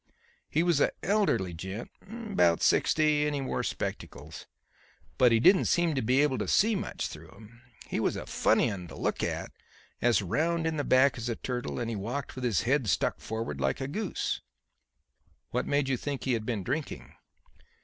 He 0.49 0.63
was 0.63 0.81
a 0.81 0.91
elderly 1.03 1.53
gent, 1.53 1.91
about 2.09 2.63
sixty, 2.63 3.27
and 3.27 3.35
he 3.35 3.41
wore 3.41 3.61
spectacles, 3.61 4.47
but 5.19 5.31
he 5.31 5.39
didn't 5.39 5.65
seem 5.65 5.93
to 5.93 6.01
be 6.01 6.21
able 6.23 6.39
to 6.39 6.47
see 6.47 6.73
much 6.75 7.07
through 7.07 7.29
'em. 7.35 7.61
He 7.85 7.99
was 7.99 8.15
a 8.15 8.25
funny 8.25 8.71
'un 8.71 8.87
to 8.87 8.95
look 8.95 9.23
at; 9.23 9.51
as 10.01 10.23
round 10.23 10.65
in 10.65 10.77
the 10.77 10.83
back 10.83 11.19
as 11.19 11.29
a 11.29 11.35
turtle 11.35 11.77
and 11.79 11.87
he 11.87 11.95
walked 11.95 12.33
with 12.33 12.43
his 12.45 12.61
head 12.61 12.89
stuck 12.89 13.19
forward 13.19 13.61
like 13.61 13.79
a 13.79 13.87
goose." 13.87 14.41
"What 15.51 15.67
made 15.67 15.87
you 15.87 15.97
think 15.97 16.23
he 16.23 16.33
had 16.33 16.47
been 16.47 16.63
drinking?" 16.63 17.13